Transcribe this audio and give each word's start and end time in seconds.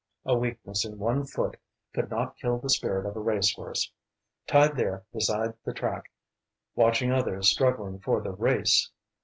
A 0.25 0.35
weakness 0.35 0.83
in 0.83 0.97
one 0.97 1.25
foot 1.27 1.57
could 1.93 2.09
not 2.09 2.35
kill 2.35 2.57
the 2.57 2.71
spirit 2.71 3.05
of 3.05 3.15
a 3.15 3.19
race 3.19 3.53
horse. 3.53 3.91
Tied 4.47 4.75
there 4.75 5.03
beside 5.13 5.53
the 5.63 5.75
track, 5.75 6.11
watching 6.73 7.11
others 7.11 7.51
struggling 7.51 7.99
for 7.99 8.19
the 8.19 8.31
race! 8.31 8.89